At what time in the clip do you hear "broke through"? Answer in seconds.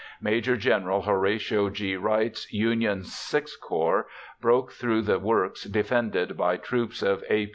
4.41-5.03